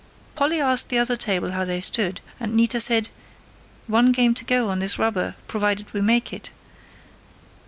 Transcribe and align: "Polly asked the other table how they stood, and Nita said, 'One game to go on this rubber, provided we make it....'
"Polly 0.33 0.59
asked 0.59 0.89
the 0.89 0.97
other 0.97 1.15
table 1.15 1.51
how 1.51 1.63
they 1.63 1.79
stood, 1.79 2.21
and 2.39 2.55
Nita 2.55 2.79
said, 2.81 3.09
'One 3.85 4.11
game 4.11 4.33
to 4.33 4.43
go 4.43 4.67
on 4.67 4.79
this 4.79 4.97
rubber, 4.97 5.35
provided 5.47 5.93
we 5.93 6.01
make 6.01 6.33
it....' 6.33 6.49